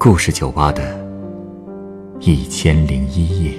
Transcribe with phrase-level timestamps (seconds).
[0.00, 0.96] 故事酒吧的
[2.20, 3.52] 一千零一夜。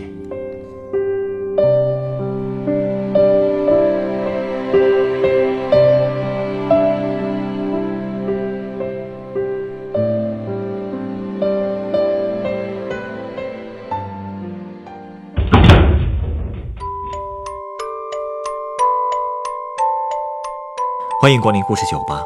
[21.20, 22.24] 欢迎光临故事酒吧。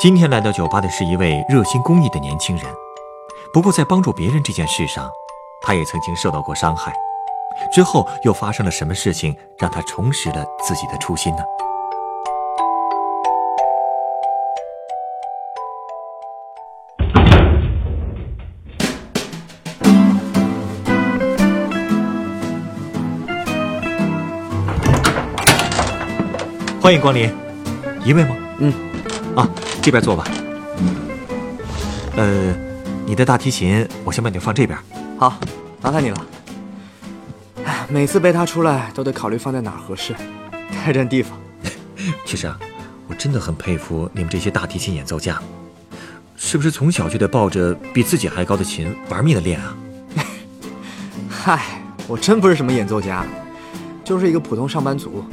[0.00, 2.87] 今天来到酒吧的是一位热心公益的年轻人。
[3.58, 5.10] 不过，在帮助别人这件事上，
[5.60, 6.94] 他也曾经受到过伤害。
[7.72, 11.42] 之后又发生了什么事情，让他重拾了自己的初心呢？
[26.80, 27.28] 欢迎光临，
[28.04, 28.36] 一位吗？
[28.58, 28.72] 嗯，
[29.34, 29.48] 啊，
[29.82, 30.24] 这边坐吧。
[32.16, 32.54] 呃，
[33.08, 34.78] 你的大提琴，我先把你放这边。
[35.16, 35.40] 好，
[35.80, 36.26] 麻烦你了。
[37.64, 40.14] 哎，每次背它出来都得考虑放在哪儿合适，
[40.70, 41.38] 太占地方。
[42.26, 42.60] 其实啊，
[43.08, 45.40] 我真的很佩服你们这些大提琴演奏家，
[46.36, 49.74] 是不是从小就得抱着比自己还高的琴玩命的练啊？
[51.30, 53.24] 嗨，我真不是什么演奏家，
[54.04, 55.24] 就是一个普通上班族。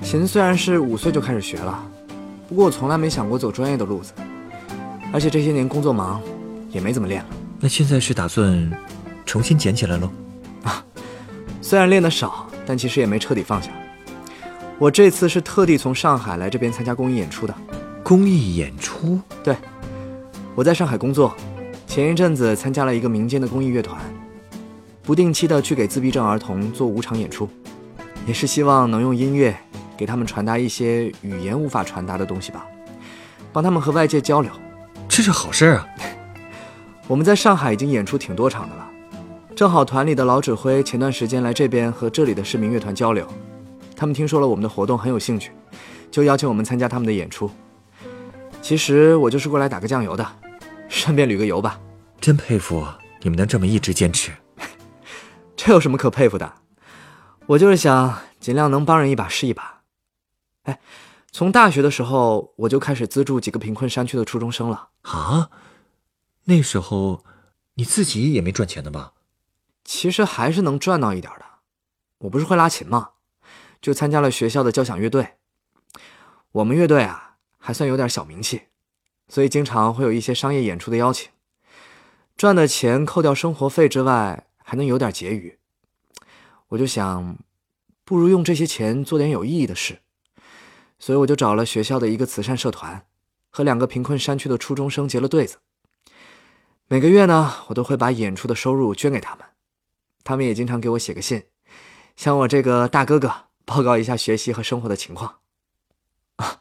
[0.00, 1.84] 琴虽然是五岁就开始学了，
[2.48, 4.14] 不过我从来没想过走专业的路子，
[5.12, 6.18] 而且这些年工作忙，
[6.72, 7.28] 也没怎么练了。
[7.60, 8.68] 那现在是打算
[9.24, 10.10] 重新捡起来喽？
[10.64, 10.84] 啊，
[11.60, 13.70] 虽然练得少，但其实也没彻底放下。
[14.78, 17.54] 我这次是特地从上海来这边参加公益演出的。
[18.02, 19.20] 公益演出？
[19.44, 19.54] 对，
[20.56, 21.36] 我在上海工作，
[21.86, 24.00] 前一阵子参加了一个民间的公益乐团，
[25.02, 27.48] 不定期的去给自闭症儿童做无偿演出，
[28.26, 29.56] 也是希望能用音乐。
[29.94, 32.66] 给他们传达一些语言无法传达的东西吧，
[33.52, 34.50] 帮他们和外界交流，
[35.08, 35.86] 这是好事啊！
[37.08, 38.88] 我们在上海已经演出挺多场的了，
[39.54, 43.26] 正好团里的老指挥前段时间来这边和这里的市民乐团交流，
[43.96, 45.52] 他们听说了我们的活动很有兴趣，
[46.10, 47.50] 就邀请我们参加他们的演出。
[48.62, 50.26] 其实我就是过来打个酱油的，
[50.88, 51.78] 顺便旅个游吧。
[52.20, 52.86] 真佩服
[53.20, 54.30] 你们能这么一直坚持，
[55.56, 56.52] 这有什么可佩服的？
[57.46, 59.80] 我就是想尽量能帮人一把是一把。
[60.62, 60.78] 哎，
[61.32, 65.50] 从大学的时候我就开始资助几个贫困山区的初中生了啊。
[66.44, 67.24] 那时候
[67.74, 69.14] 你自己也没赚钱的吧？
[69.84, 71.44] 其实还是能赚到一点的。
[72.18, 73.10] 我不是会拉琴吗？
[73.80, 75.34] 就参加了学校的交响乐队。
[76.52, 78.62] 我们乐队啊还算有点小名气，
[79.28, 81.30] 所以经常会有一些商业演出的邀请。
[82.36, 85.58] 赚的钱扣掉生活费之外，还能有点结余。
[86.68, 87.38] 我就想，
[88.04, 90.00] 不如用这些钱做点有意义的事。
[90.98, 93.04] 所以我就找了学校的一个慈善社团，
[93.50, 95.58] 和两个贫困山区的初中生结了对子。
[96.88, 99.44] 每个月呢，我都会把演出的收入捐给他们，
[100.24, 101.44] 他们也经常给我写个信，
[102.16, 103.32] 向我这个大哥哥
[103.64, 105.36] 报告一下学习和生活的情况。
[106.36, 106.60] 啊，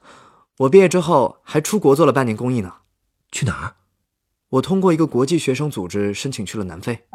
[0.59, 2.75] 我毕业之后还出国做了半年公益呢。
[3.31, 3.75] 去哪儿？
[4.49, 7.05] 我通过一个国际学生组织申请去了南非。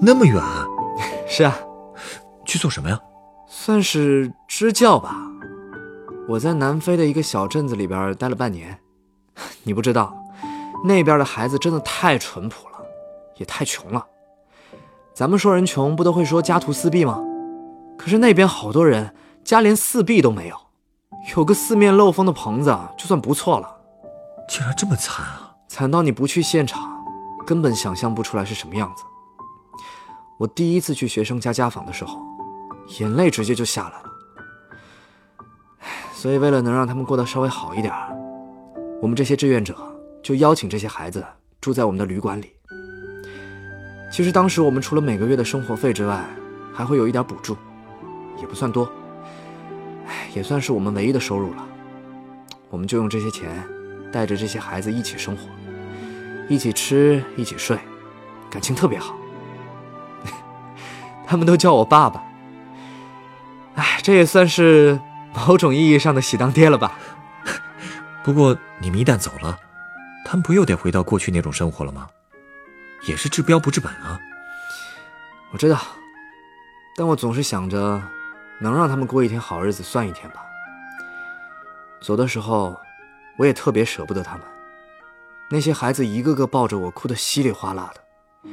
[0.00, 0.42] 那么远？
[1.28, 1.56] 是啊。
[2.44, 3.00] 去做什么呀？
[3.48, 5.16] 算是支教吧。
[6.28, 8.80] 我在南非的一个小镇子里边待了半年，
[9.64, 10.16] 你不知道，
[10.84, 12.78] 那边的孩子真的太淳朴了，
[13.36, 14.06] 也太穷了。
[15.14, 17.18] 咱们说人穷，不都会说家徒四壁吗？
[17.96, 20.56] 可是那边好多人家连四壁都没有，
[21.36, 23.76] 有个四面漏风的棚子就算不错了。
[24.48, 25.54] 竟然这么惨啊！
[25.66, 27.04] 惨到你不去现场，
[27.46, 29.02] 根本想象不出来是什么样子。
[30.38, 32.20] 我第一次去学生家家访的时候，
[33.00, 34.04] 眼泪直接就下来了。
[36.12, 37.92] 所以，为了能让他们过得稍微好一点，
[39.00, 39.74] 我们这些志愿者
[40.26, 41.24] 就邀请这些孩子
[41.60, 42.50] 住在我们的旅馆里。
[44.10, 46.24] 其实当时我们除了每个月的生活费之外，
[46.74, 47.56] 还会有一点补助，
[48.40, 48.90] 也不算多，
[50.08, 51.64] 唉，也算是我们唯一的收入了。
[52.70, 53.48] 我们就用这些钱
[54.10, 55.42] 带着这些孩子一起生活，
[56.48, 57.78] 一起吃，一起睡，
[58.50, 59.14] 感情特别好。
[61.24, 62.20] 他们都叫我爸爸。
[63.76, 64.98] 唉，这也算是。
[65.46, 66.98] 某种意义上的喜当爹了吧？
[68.24, 69.56] 不过你们一旦走了，
[70.26, 72.08] 他们不又得回到过去那种生活了吗？
[73.06, 74.18] 也是治标不治本啊。
[75.52, 75.78] 我知道，
[76.96, 78.02] 但我总是想着，
[78.60, 80.42] 能让他们过一天好日子算一天吧。
[82.00, 82.76] 走的时候，
[83.38, 84.42] 我也特别舍不得他们。
[85.48, 88.50] 那些孩子一个个抱着我，哭得稀里哗啦的。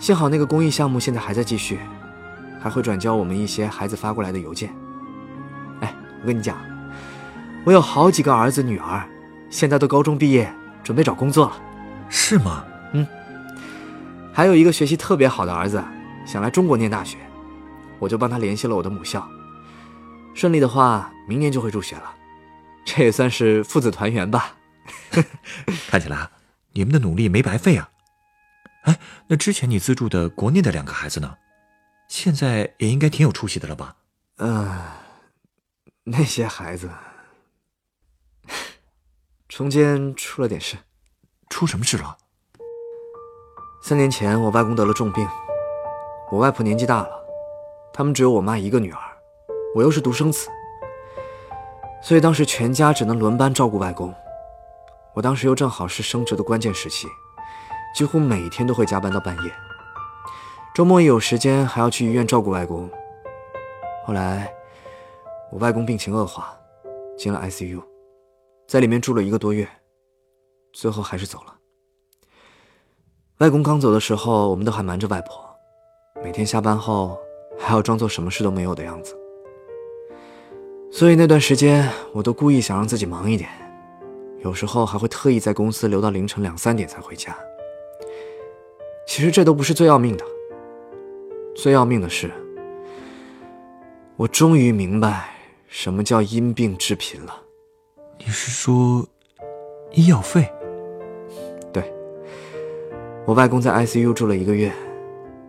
[0.00, 1.78] 幸好那个公益项目现在还在继续，
[2.58, 4.74] 还会转交我们一些孩子发过来的邮件。
[5.80, 6.56] 哎我跟你讲，
[7.66, 9.06] 我有好几个儿子女儿，
[9.50, 10.50] 现在都高中毕业，
[10.82, 11.56] 准备找工作了。
[12.08, 12.64] 是吗？
[12.92, 13.06] 嗯，
[14.32, 15.82] 还有一个学习特别好的儿子，
[16.26, 17.16] 想来中国念大学，
[17.98, 19.26] 我就帮他联系了我的母校。
[20.34, 22.14] 顺利的话，明年就会入学了，
[22.84, 24.56] 这也算是父子团圆吧。
[25.88, 26.28] 看起来
[26.72, 27.90] 你们的努力没白费啊！
[28.84, 31.36] 哎，那之前你资助的国内的两个孩子呢？
[32.08, 33.96] 现在也应该挺有出息的了吧？
[34.38, 34.78] 嗯，
[36.04, 36.90] 那些孩子
[39.54, 40.78] 中间出了点事。
[41.50, 42.16] 出什么事了？
[43.82, 45.28] 三年前，我外公得了重病，
[46.30, 47.10] 我外婆年纪大了，
[47.92, 48.98] 他们只有我妈一个女儿，
[49.74, 50.48] 我又是独生子，
[52.02, 54.14] 所以当时全家只能轮班照顾外公。
[55.12, 57.06] 我当时又正好是升职的关键时期，
[57.94, 59.52] 几乎每天都会加班到半夜，
[60.74, 62.88] 周末一有时间还要去医院照顾外公。
[64.06, 64.50] 后来，
[65.50, 66.56] 我外公病情恶化，
[67.18, 67.82] 进了 ICU，
[68.66, 69.68] 在里面住了一个多月。
[70.72, 71.54] 最后还是走了。
[73.38, 75.44] 外公刚走的时候，我们都还瞒着外婆，
[76.24, 77.18] 每天下班后
[77.58, 79.14] 还要装作什么事都没有的样子。
[80.90, 83.50] 所以那段时间，我都故意想让自己忙一点，
[84.42, 87.36] 有时候还会特意在公司留到凌晨两三点才回家。
[89.06, 90.24] 其实这都不是最要命的，
[91.54, 92.30] 最要命的是，
[94.16, 95.34] 我终于明白
[95.66, 97.41] 什么叫因病致贫了。
[98.24, 99.04] 你是说
[99.92, 100.48] 医药费？
[101.72, 101.92] 对
[103.26, 104.72] 我外公在 ICU 住了一个月，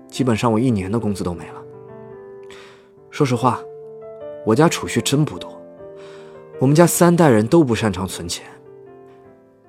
[0.09, 1.63] 基本上我一年的工资都没了。
[3.11, 3.59] 说实话，
[4.43, 5.61] 我家储蓄真不多，
[6.59, 8.43] 我们家三代人都不擅长存钱，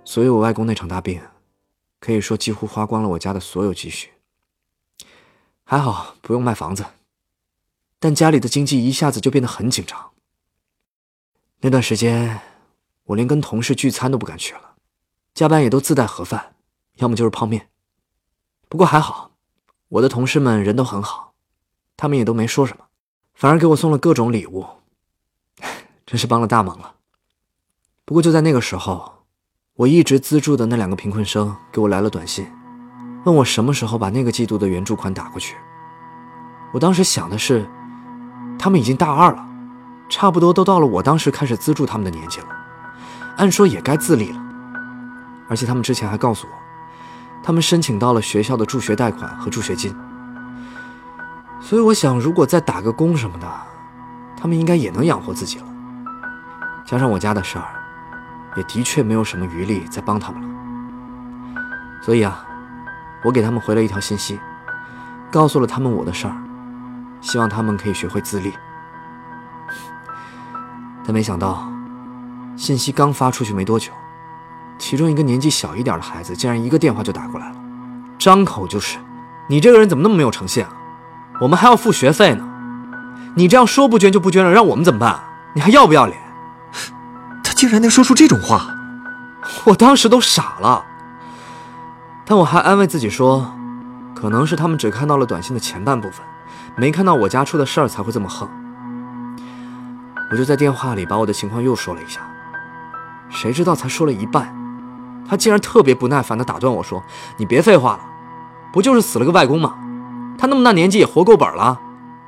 [0.03, 1.21] 所以我外公那场大病，
[2.01, 4.09] 可以说几乎花光了我家的所有积蓄。
[5.63, 6.87] 还好不用卖房子，
[7.99, 10.11] 但家里的经济一下子就变得很紧张。
[11.61, 12.41] 那段时间，
[13.05, 14.75] 我连跟同事聚餐都不敢去了，
[15.35, 16.55] 加班也都自带盒饭，
[16.97, 17.69] 要么就是泡面。
[18.69, 19.33] 不过还好，
[19.89, 21.35] 我的同事们人都很好，
[21.97, 22.85] 他们也都没说什么，
[23.35, 24.67] 反而给我送了各种礼物，
[26.07, 26.95] 真是帮了大忙了。
[28.05, 29.25] 不过就在那个时候，
[29.75, 32.47] 我一直资助的那两个贫困生给我来了短信，
[33.25, 35.57] 问我什么时候把那个季度的援助款打过去。
[36.73, 37.69] 我当时想的是，
[38.59, 39.47] 他们已经大二了，
[40.09, 42.49] 差不多都到了我当时开始资助他们的年纪了，
[43.37, 44.41] 按说也该自立了，
[45.49, 46.53] 而且他们之前还告诉我。
[47.43, 49.95] 他们申请到了学校的助学贷款和助学金，
[51.61, 53.47] 所以我想，如果再打个工什么的，
[54.35, 55.65] 他们应该也能养活自己了。
[56.87, 57.67] 加上我家的事儿，
[58.57, 60.49] 也的确没有什么余力再帮他们了。
[62.01, 62.47] 所以啊，
[63.23, 64.41] 我给他们回了一条信息，
[65.31, 66.37] 告诉了他们我的事儿，
[67.21, 68.55] 希望他们可以学会自立。
[71.05, 71.69] 但没想到，
[72.57, 73.91] 信息刚发出去没多久。
[74.79, 77.57] 其中一个年纪小一点的孩子，竟然一个电话就打过来了，
[78.19, 78.99] 张口就是
[79.49, 80.71] ：“你这个人怎么那么没有诚信啊？
[81.41, 82.45] 我们还要付学费呢，
[83.37, 85.21] 你这样说不捐就不捐了，让我们怎么办？
[85.55, 86.19] 你还要不要脸？”
[87.45, 88.67] 他竟然能说出这种话，
[89.65, 90.85] 我当时都傻了。
[92.25, 93.55] 但我还安慰自己说，
[94.15, 96.21] 可能是他们只看到了短信的前半部分，
[96.77, 98.49] 没看到我家出的事儿才会这么横。
[100.33, 102.21] 我就在电话里把我的情况又说了一下，
[103.31, 104.55] 谁知道才说了一半。
[105.29, 107.03] 他竟然特别不耐烦地打断我说
[107.39, 108.01] ：“你别废话了，
[108.73, 109.75] 不就是死了个外公吗？
[110.37, 111.81] 他那么大年纪也活够本了，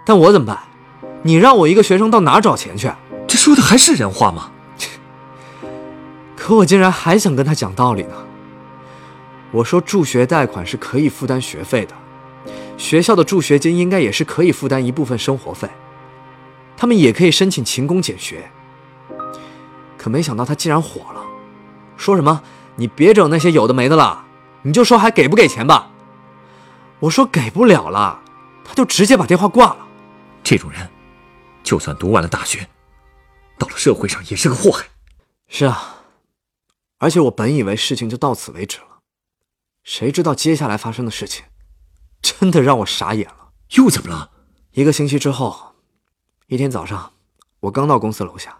[0.04, 0.58] 但我怎么办？
[1.22, 2.90] 你让我一个学生到哪找钱去？
[3.28, 4.50] 这说的还是人话吗？
[6.36, 8.14] 可我竟然还想跟他讲道理呢。
[9.50, 11.94] 我说助学贷款是可以负担学费的，
[12.78, 15.68] 学校的助学金应该也是可以负担一部分生活费，
[16.76, 18.50] 他们也可以申请勤工俭学。
[20.06, 21.26] 可没想到他竟然火了，
[21.96, 22.40] 说什么？”
[22.78, 24.24] 你别整那些有的没的了，
[24.62, 25.90] 你就说还给不给钱吧。
[27.00, 28.22] 我说给不了了，
[28.64, 29.84] 他就直接把电话挂了。
[30.44, 30.88] 这种人，
[31.64, 32.68] 就算读完了大学，
[33.58, 34.84] 到了社会上也是个祸害。
[35.48, 36.04] 是啊，
[36.98, 39.00] 而且我本以为事情就到此为止了，
[39.82, 41.46] 谁知道接下来发生的事情，
[42.22, 43.48] 真的让我傻眼了。
[43.70, 44.30] 又怎么了？
[44.70, 45.74] 一个星期之后，
[46.46, 47.14] 一天早上，
[47.58, 48.56] 我刚到公司楼下，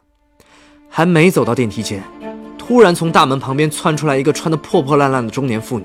[0.96, 2.02] 还没走到电梯间。
[2.56, 5.84] 突然从大门旁边窜出来一个穿得破破烂烂的中年妇女，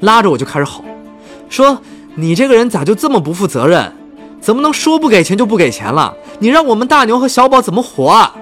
[0.00, 0.82] 拉着我就开始吼，
[1.48, 1.80] 说
[2.16, 3.92] ：“你这个人咋就这么不负责任？
[4.40, 6.12] 怎么能说不给钱就不给钱了？
[6.40, 8.34] 你让我们大牛和小宝怎么活啊？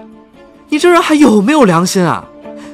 [0.70, 2.24] 你这人还有没有良心啊？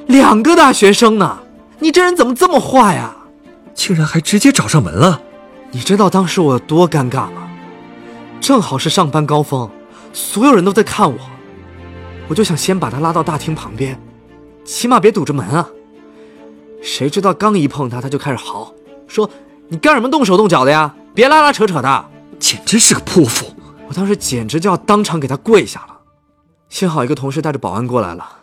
[0.06, 1.40] 两个大学生呢，
[1.80, 3.12] 你这人怎么这么坏呀？
[3.74, 5.20] 竟然还直接找上门了！
[5.72, 7.48] 你知道当时我有多尴尬吗？
[8.40, 9.68] 正好是上班高峰，
[10.12, 11.18] 所有人都在看我，
[12.32, 14.00] 我就想先把他拉到大厅旁边。”
[14.64, 15.68] 起码别堵着门啊！
[16.82, 18.72] 谁知道刚一碰他，他就开始嚎，
[19.06, 19.28] 说
[19.68, 20.94] ：“你干什么动手动脚的呀？
[21.14, 23.54] 别拉拉扯扯的，简直是个泼妇！
[23.86, 26.00] 我当时简直就要当场给他跪下了。
[26.70, 28.38] 幸好一个同事带着保安过来了，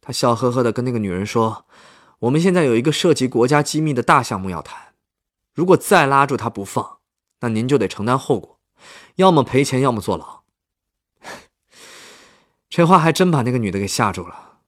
[0.00, 1.66] 他笑呵呵的跟那个女人说
[2.20, 4.78] ：“我们现在有一个涉及国家机密的大项目要谈，
[5.52, 6.98] 如果再拉住他不放，
[7.40, 8.56] 那您就得承担后果，
[9.16, 10.43] 要么赔钱，要么坐牢。”
[12.76, 14.58] 这话还真把那个女的给吓住了，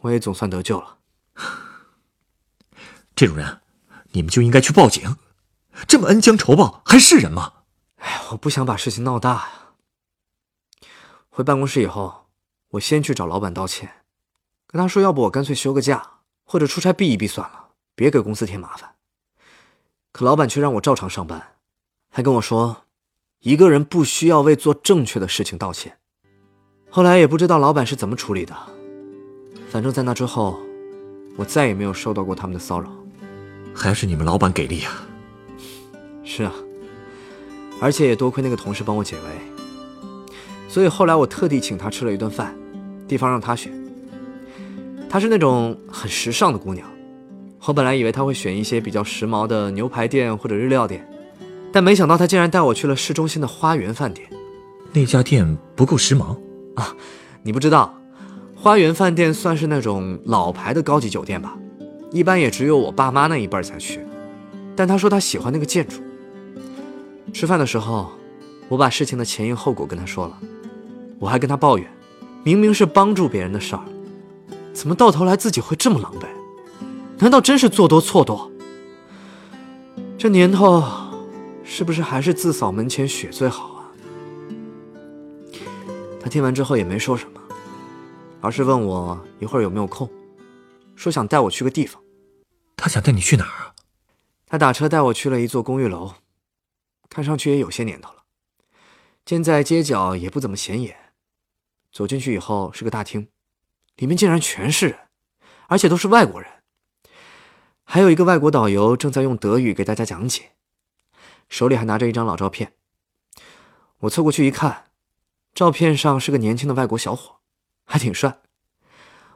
[0.00, 0.98] 我也总算得救了。
[3.14, 3.60] 这种人，
[4.10, 5.16] 你们就应该去报警。
[5.86, 7.52] 这么恩将仇报，还是人吗？
[7.98, 9.50] 哎，我不想把事情闹大呀。
[11.28, 12.26] 回办公室以后，
[12.70, 14.02] 我先去找老板道歉，
[14.66, 18.96] 跟他说，要不我干脆休个假，或者出差避一避算了，别给公司添麻烦。
[20.10, 21.58] 可老板却让我照常上班，
[22.10, 22.86] 还跟我说，
[23.38, 25.97] 一个人不需要为做正确的事情道歉。
[26.90, 28.54] 后来也不知道老板是怎么处理的，
[29.70, 30.58] 反正在那之后，
[31.36, 32.90] 我再也没有受到过他们的骚扰。
[33.74, 35.06] 还是你们老板给力啊！
[36.24, 36.52] 是啊，
[37.80, 40.32] 而且也多亏那个同事帮我解围，
[40.68, 42.56] 所以后来我特地请她吃了一顿饭，
[43.06, 43.72] 地方让她选。
[45.08, 46.88] 她是那种很时尚的姑娘，
[47.66, 51.06] 我本来以为她会选一些比较时髦的牛排店或者日料店，
[51.70, 54.28] 但没想到她竟然带我去了市中心的花园饭店。
[54.92, 56.36] 那家店不够时髦
[56.78, 56.94] 啊？
[57.42, 57.94] 你不知道，
[58.54, 61.56] 花园饭店算是那种老牌的高级酒店吧？
[62.10, 64.00] 一般也只有我爸妈那一辈才去，
[64.74, 66.00] 但他说他喜欢那个建筑。
[67.32, 68.10] 吃饭的时候，
[68.68, 70.38] 我把事情的前因后果跟他说了，
[71.18, 71.86] 我还跟他抱怨，
[72.42, 73.82] 明明是帮助别人的事儿，
[74.72, 76.26] 怎么到头来自己会这么狼狈？
[77.18, 78.50] 难道真是做多错多？
[80.16, 80.82] 这年头，
[81.62, 83.77] 是不是还是自扫门前雪最好？
[86.20, 87.40] 他听完之后也没说什么，
[88.40, 90.10] 而是问我一会儿有没有空。
[90.96, 92.02] 说想带我去个地方，
[92.76, 93.74] 他想带你去哪儿啊？
[94.46, 96.14] 他打车带我去了一座公寓楼，
[97.08, 98.24] 看上去也有些年头了，
[99.24, 100.96] 建在街角，也不怎么显眼。
[101.92, 103.28] 走进去以后是个大厅，
[103.96, 104.98] 里面竟然全是人，
[105.68, 106.50] 而且都是外国人。
[107.84, 110.52] 还有一个外国导游正在用德语给大家讲解，
[111.48, 112.74] 手里还拿着一张老照片。
[114.00, 114.87] 我凑过去一看，
[115.58, 117.40] 照片上是个年轻的外国小伙，
[117.84, 118.38] 还挺帅。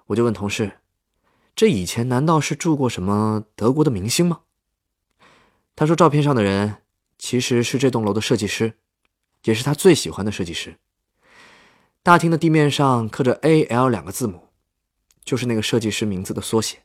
[0.06, 0.78] 我就问同事。
[1.56, 4.42] 这以前难道是住过什么德国的明星吗？
[5.74, 6.76] 他说，照片上的人
[7.18, 8.74] 其实是这栋楼的设计师，
[9.42, 10.76] 也是他最喜欢的设计师。
[12.04, 14.50] 大厅的地面上刻着 A L 两个字母，
[15.24, 16.84] 就是那个设计师名字的缩写。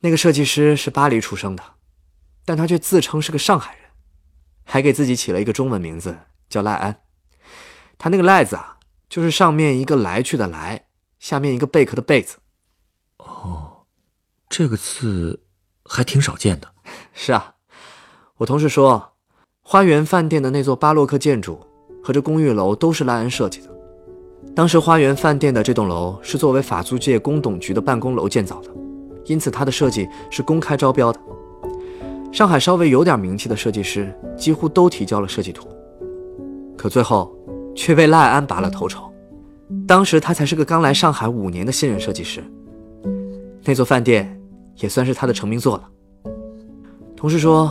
[0.00, 1.64] 那个设计师是巴黎出生的，
[2.44, 3.84] 但他却自称是个上海人，
[4.64, 6.18] 还给自己起了一个中文名字
[6.50, 7.00] 叫赖安。
[7.98, 8.78] 他那个赖子啊，
[9.08, 10.86] 就是上面一个来去的来，
[11.18, 12.36] 下面一个贝壳的贝字。
[13.18, 13.82] 哦，
[14.48, 15.40] 这个字
[15.84, 16.68] 还挺少见的。
[17.12, 17.54] 是啊，
[18.36, 19.14] 我同事说，
[19.62, 21.60] 花园饭店的那座巴洛克建筑
[22.02, 23.68] 和这公寓楼都是赖恩设计的。
[24.54, 28.70] 当时花园饭店的这栋楼是作为法租界工董局的办公楼建造的，
[29.24, 31.20] 因此它的设计是公开招标的。
[32.32, 35.68] 上海稍微有点名气的设计师几乎都提交了设计图，
[36.76, 37.36] 可最后
[37.78, 39.08] 却被赖安拔了头筹。
[39.86, 42.42] 当时他才是个刚来上海五年的新人设计师。
[43.62, 44.36] 那座饭店
[44.76, 45.88] 也算是他的成名作了。
[47.16, 47.70] 同事说，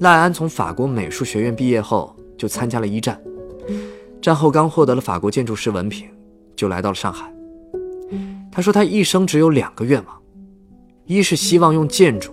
[0.00, 3.18] 赖安从法国美术学院毕业后就参加了一战，
[4.20, 6.06] 战后刚获得了法国建筑师文凭，
[6.54, 7.32] 就来到了上海。
[8.52, 10.14] 他说他一生只有两个愿望，
[11.06, 12.32] 一是希望用建筑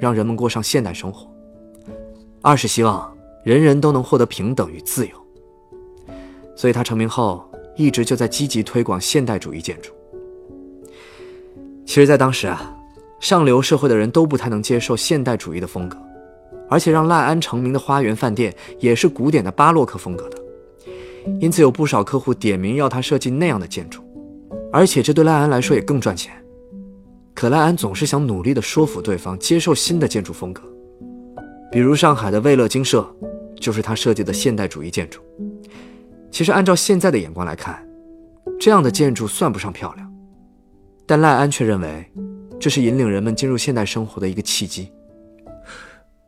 [0.00, 1.30] 让人们过上现代生活，
[2.42, 5.25] 二是希望人人都能获得平等与自由。
[6.56, 9.92] 所以他成名后一直就在积极推广现代主义建筑。
[11.84, 12.74] 其实，在当时啊，
[13.20, 15.96] 上流社会的人都不太能接受现代主义的风格，
[16.68, 20.38] 而且让赖安成名的花园饭店也是古典的巴洛克风格的，
[21.40, 24.02] 因此有不少客户点名要他设计那样的建筑，
[24.72, 26.32] 而且这对赖安来说也更赚钱。
[27.34, 30.62] 可赖安总是想努力地说服对方接受新的建筑风格，
[31.70, 33.06] 比如上海的卫乐精舍，
[33.60, 35.20] 就是他设计的现代主义建筑。
[36.30, 37.86] 其实按照现在的眼光来看，
[38.60, 40.12] 这样的建筑算不上漂亮。
[41.06, 42.10] 但赖安却认为，
[42.58, 44.92] 这是引领人们进入现代生活的一个契机。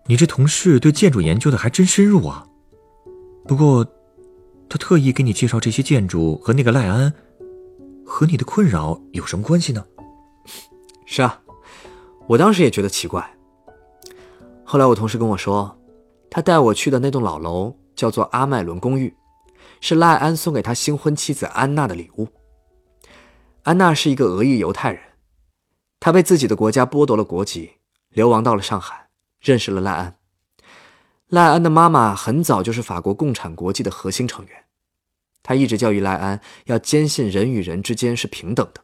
[0.06, 2.46] 你这同事对建筑研究的还真深入啊。
[3.46, 3.84] 不过，
[4.68, 7.12] 他特意给你介绍这些建筑和那个赖安，
[8.06, 9.84] 和你的困扰有什么关系呢？
[11.04, 11.40] 是啊，
[12.26, 13.28] 我当时也觉得奇怪。
[14.64, 15.76] 后来我同事跟我说，
[16.30, 19.12] 他带我去的那栋老楼叫做阿麦伦公寓，
[19.80, 22.28] 是赖安送给他新婚妻子安娜的礼物。
[23.62, 25.00] 安娜是一个俄裔犹太人，
[26.00, 27.72] 她被自己的国家剥夺了国籍，
[28.08, 29.08] 流亡到了上海，
[29.40, 30.16] 认识了赖安。
[31.28, 34.64] 赖安的妈妈很早就是法国共产国际的核心成员，
[35.42, 38.82] 她一直教育赖安要坚信人与人之间是平等的。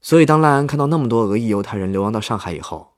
[0.00, 2.94] 所以，当赖安看到那么多俄裔犹太人流亡到上海以后，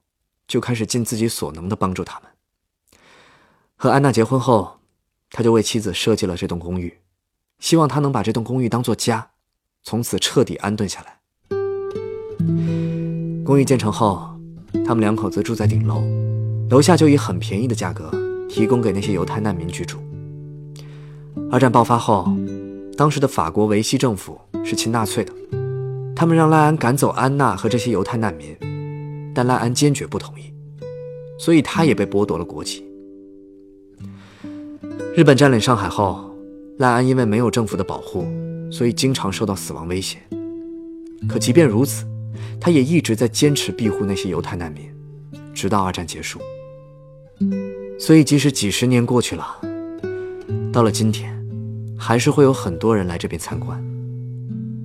[0.49, 2.31] 就开始尽自己所能的帮助他们。
[3.77, 4.81] 和安娜结婚后，
[5.37, 6.97] 他就为妻子设计了这栋公寓，
[7.59, 9.31] 希望她能把这栋公寓当做家，
[9.83, 11.19] 从此彻底安顿下来。
[13.45, 14.33] 公寓建成后，
[14.87, 16.05] 他们两口子住在顶楼，
[16.71, 18.13] 楼下就以很便宜的价格
[18.49, 19.99] 提供给那些犹太难民居住。
[21.51, 22.33] 二战爆发后，
[22.97, 25.33] 当时的法国维希政府是亲纳粹的。
[26.15, 28.57] 他们让赖安赶走安娜和这些犹太难民，
[29.35, 30.55] 但赖安坚决不同意，
[31.41, 32.87] 所以他也被剥夺了国籍。
[35.17, 36.35] 日本占领上海后，
[36.79, 38.27] 赖安因为没有政府的保护，
[38.71, 40.19] 所以经常受到死亡威胁。
[41.29, 42.05] 可即便如此，
[42.61, 44.83] 他也一直在坚持庇护那些犹太难民，
[45.55, 46.41] 直到二战结束。
[47.99, 49.47] 所以即使几十年过去了，
[50.73, 51.33] 到了今天，
[51.97, 53.83] 还是会有很多人来这边参观。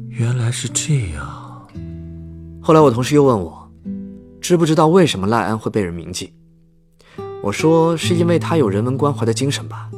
[0.09, 1.67] 原来是这样。
[2.61, 3.71] 后来我同事又问我，
[4.39, 6.33] 知不知道为什么赖安会被人铭记？
[7.41, 9.89] 我说是因为他有人文关怀的精神吧。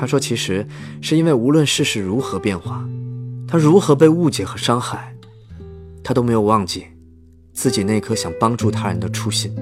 [0.00, 0.66] 他说其实
[1.02, 2.88] 是因为无论世事如何变化，
[3.46, 5.14] 他如何被误解和伤害，
[6.02, 6.86] 他都没有忘记
[7.52, 9.54] 自己那颗想帮助他人的初心。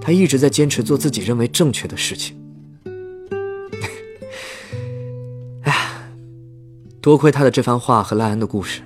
[0.00, 2.34] 他一直在坚持做自己认为正确的事情。
[5.64, 5.74] 哎
[7.02, 8.80] 多亏他的这番话和赖恩的故事，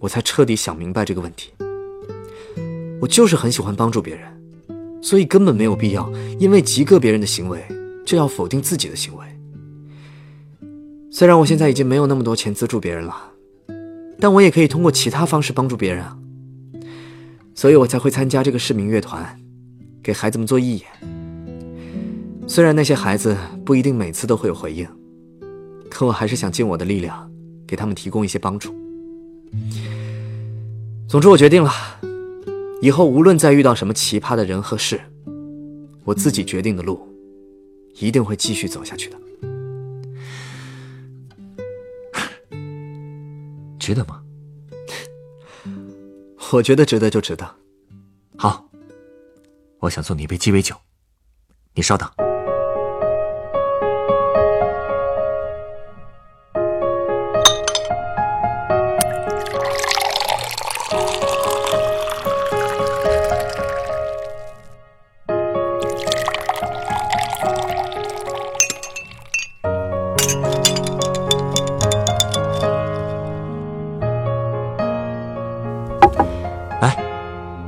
[0.00, 1.52] 我才彻底想明白这个问题。
[3.00, 7.64] 我就是很喜欢帮助别人，所以根本没有必要因为极个别人的行为
[8.04, 9.24] 就要否定自己的行为。
[11.16, 13.14] 虽然我现在已经没有那么多钱资助别人了，
[14.18, 16.18] 但我也可以通过其他方式帮助别人啊。
[17.54, 19.24] 所以我才会参加这个市民乐团，
[20.02, 20.88] 给孩子们做义演。
[22.48, 24.84] 虽然那些孩子不一定每次都会有回应。
[25.88, 27.30] 可我还是想尽我的力量，
[27.64, 28.74] 给他们提供一些帮助。
[31.06, 31.70] 总之，我决定了，
[32.82, 35.00] 以后无论再遇到什么奇葩的人和事，
[36.02, 37.00] 我自己决定的路，
[38.00, 39.16] 一定会继续走下去的。
[43.84, 44.22] 值得吗？
[46.52, 47.54] 我觉得值得就值得。
[48.38, 48.66] 好，
[49.80, 50.74] 我想送你一杯鸡尾酒，
[51.74, 52.10] 你稍等。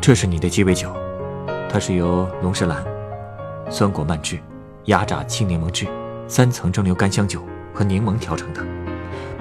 [0.07, 0.95] 这是你的鸡尾酒，
[1.69, 2.81] 它是由龙舌兰、
[3.69, 4.39] 酸果蔓汁、
[4.85, 5.85] 压榨青柠檬汁、
[6.29, 7.43] 三层蒸馏干香酒
[7.75, 8.65] 和柠檬调成的，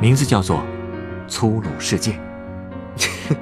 [0.01, 0.63] 名字叫做
[1.29, 2.19] “粗鲁世界”。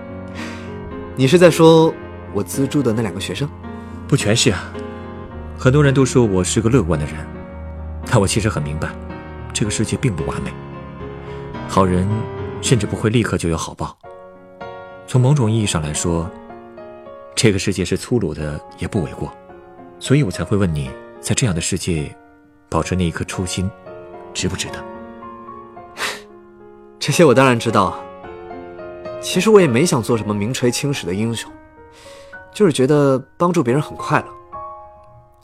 [1.16, 1.94] 你是在说
[2.34, 3.48] 我资助的那两个学生？
[4.06, 4.62] 不全是啊，
[5.58, 7.16] 很多人都说我是个乐观的人，
[8.06, 8.90] 但我其实很明白，
[9.54, 10.52] 这个世界并不完美，
[11.70, 12.06] 好人
[12.62, 13.98] 甚至不会立刻就有好报。
[15.08, 16.30] 从某种意义上来说。
[17.36, 19.34] 这个世界是粗鲁的，也不为过，
[20.00, 22.16] 所以我才会问你，在这样的世界，
[22.70, 23.70] 保持那一颗初心，
[24.34, 24.84] 值不值得？
[27.00, 28.00] 这些我当然知道。
[29.20, 31.52] 其实我也没想做什么名垂青史的英雄，
[32.54, 34.28] 就是觉得帮助别人很快乐。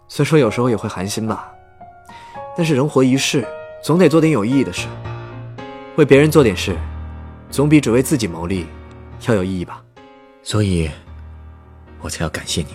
[0.07, 1.51] 虽说有时候也会寒心吧，
[2.55, 3.45] 但是人活一世，
[3.83, 4.87] 总得做点有意义的事。
[5.97, 6.77] 为别人做点事，
[7.49, 8.67] 总比只为自己谋利
[9.27, 9.83] 要有意义吧。
[10.43, 10.89] 所以。
[12.01, 12.69] 我才要感谢你，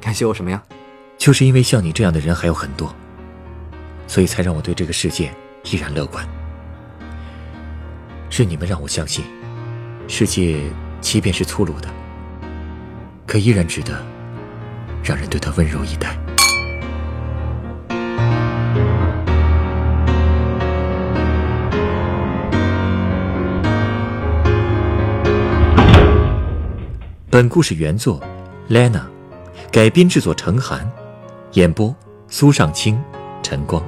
[0.00, 0.62] 感谢我什么呀？
[1.16, 2.94] 就是因为像你这样的人还有很多，
[4.06, 6.26] 所以才让我对这个世界依然乐观。
[8.30, 9.24] 是你们让我相信，
[10.06, 10.60] 世界
[11.00, 11.88] 即便是粗鲁的，
[13.26, 14.00] 可依然值得
[15.02, 16.16] 让人对他温柔以待。
[27.38, 28.20] 本故事原作
[28.68, 29.02] ，Lena，
[29.70, 30.90] 改编制作陈涵，
[31.52, 31.94] 演播
[32.26, 33.00] 苏尚清、
[33.44, 33.80] 陈光，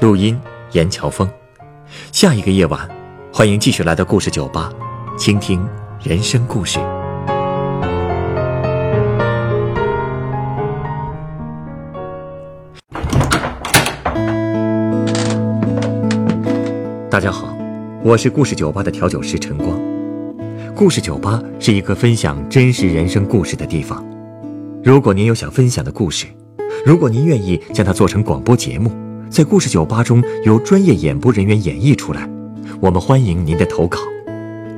[0.00, 1.28] 录音严乔峰。
[2.12, 2.88] 下一个夜晚，
[3.32, 4.72] 欢迎继续来到故事酒吧，
[5.18, 5.68] 倾听
[6.04, 6.78] 人生故事。
[17.10, 17.52] 大家好，
[18.04, 19.87] 我是故事酒吧的调酒师陈光。
[20.78, 24.06] 故事酒吧是一个分享真实人生故事的地方，
[24.84, 26.28] 如果您有想分享的故事，
[26.86, 28.88] 如果您愿意将它做成广播节目，
[29.28, 32.30] 在故事酒吧中由专业演播人员演绎出来，
[32.80, 33.98] 我们欢迎您的投稿。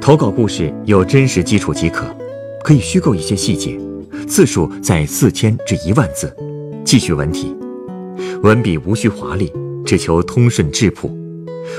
[0.01, 2.07] 投稿故事有真实基础即可，
[2.65, 3.79] 可以虚构一些细节，
[4.27, 6.35] 字数在四千至一万字，
[6.83, 7.55] 记叙文体，
[8.43, 9.53] 文笔无需华丽，
[9.85, 11.15] 只求通顺质朴。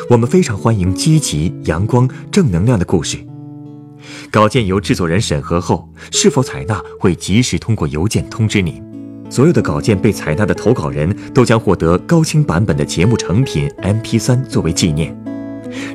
[0.08, 3.18] 我们非常欢迎积极、阳光、正能量的故事。
[4.30, 8.82] 稿件由制作人审核后，是否采纳会及时通过邮件通知您。
[9.30, 15.18] 所有的稿件被采纳的投稿人都将获得高清版本的节目成品 MP3 作为纪念。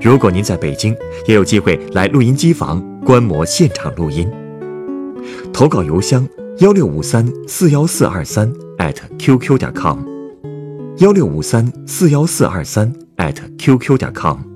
[0.01, 4.27] 如果您在北京，也有机会来录音机房观摩现场录音。
[5.53, 6.27] 投稿邮箱：
[6.61, 8.51] 幺六五三四幺四二三
[9.19, 9.99] @QQ 点 com，
[10.99, 12.91] 幺六五三四幺四二三
[13.59, 14.56] @QQ 点 com。